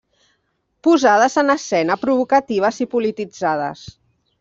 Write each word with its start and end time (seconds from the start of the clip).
Posades 0.87 1.37
en 1.43 1.55
escena, 1.57 2.01
provocatives 2.07 2.85
i 2.87 2.93
polititzades. 2.97 3.91